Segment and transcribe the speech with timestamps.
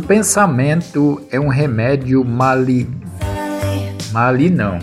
[0.00, 2.88] pensamento é um remédio mali.
[4.12, 4.78] Mali não.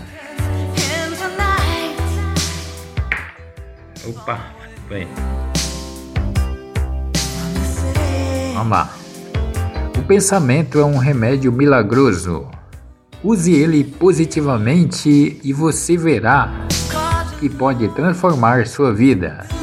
[4.06, 4.40] Opa,
[4.88, 5.08] vem.
[8.54, 8.90] Vamos lá.
[9.98, 12.48] O pensamento é um remédio milagroso.
[13.22, 16.66] Use ele positivamente e você verá
[17.40, 19.55] que pode transformar sua vida.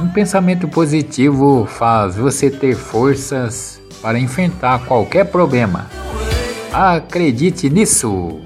[0.00, 5.90] Um pensamento positivo faz você ter forças para enfrentar qualquer problema.
[6.72, 8.40] Acredite nisso!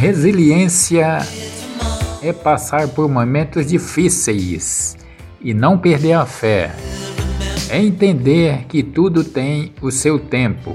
[0.00, 1.18] Resiliência
[2.22, 4.96] é passar por momentos difíceis
[5.42, 6.74] e não perder a fé.
[7.68, 10.72] É entender que tudo tem o seu tempo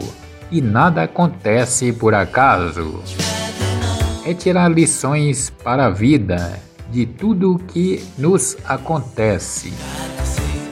[0.51, 3.01] e nada acontece por acaso.
[4.23, 6.59] É tirar lições para a vida
[6.91, 9.73] de tudo que nos acontece.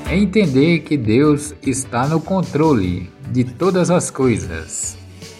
[0.07, 4.95] É entender que Deus está no controle de todas as coisas.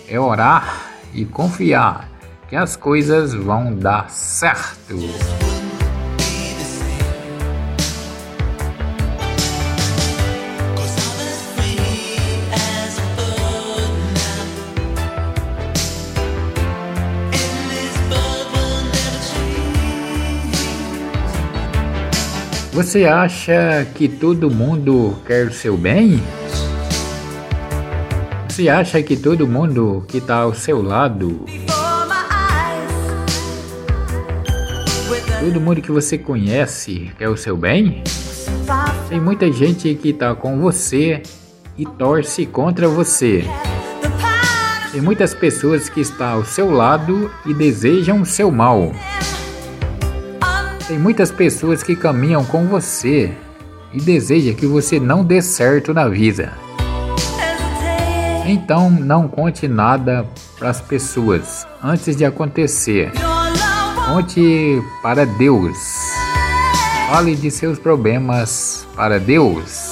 [0.09, 2.11] É orar e confiar
[2.53, 4.95] que as coisas vão dar certo.
[22.71, 26.21] Você acha que todo mundo quer o seu bem?
[28.47, 31.47] Você acha que todo mundo que está ao seu lado
[35.43, 38.01] Todo mundo que você conhece quer o seu bem?
[39.09, 41.21] Tem muita gente que está com você
[41.77, 43.43] e torce contra você.
[44.93, 48.93] Tem muitas pessoas que estão ao seu lado e desejam o seu mal.
[50.87, 53.33] Tem muitas pessoas que caminham com você
[53.91, 56.53] e desejam que você não dê certo na vida.
[58.45, 60.25] Então não conte nada
[60.57, 63.11] para as pessoas antes de acontecer.
[64.13, 66.11] Conte para Deus.
[67.09, 69.89] Fale de seus problemas para Deus.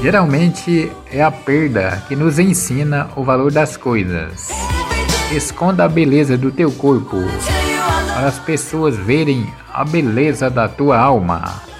[0.00, 4.48] Geralmente é a perda que nos ensina o valor das coisas.
[5.30, 7.18] Esconda a beleza do teu corpo
[8.14, 11.75] para as pessoas verem a beleza da tua alma.